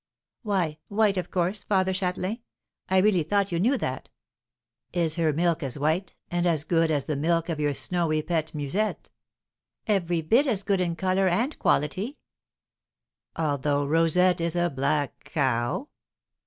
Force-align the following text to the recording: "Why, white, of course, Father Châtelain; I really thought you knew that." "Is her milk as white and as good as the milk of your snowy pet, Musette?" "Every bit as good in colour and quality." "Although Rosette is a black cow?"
"Why, 0.41 0.79
white, 0.87 1.15
of 1.17 1.29
course, 1.29 1.61
Father 1.63 1.93
Châtelain; 1.93 2.39
I 2.89 2.97
really 2.97 3.21
thought 3.21 3.51
you 3.51 3.59
knew 3.59 3.77
that." 3.77 4.09
"Is 4.93 5.17
her 5.17 5.31
milk 5.31 5.61
as 5.61 5.77
white 5.77 6.15
and 6.31 6.47
as 6.47 6.63
good 6.63 6.89
as 6.89 7.05
the 7.05 7.15
milk 7.15 7.49
of 7.49 7.59
your 7.59 7.75
snowy 7.75 8.23
pet, 8.23 8.55
Musette?" 8.55 9.11
"Every 9.85 10.21
bit 10.23 10.47
as 10.47 10.63
good 10.63 10.81
in 10.81 10.95
colour 10.95 11.27
and 11.27 11.55
quality." 11.59 12.17
"Although 13.35 13.85
Rosette 13.85 14.41
is 14.41 14.55
a 14.55 14.71
black 14.71 15.23
cow?" 15.25 15.87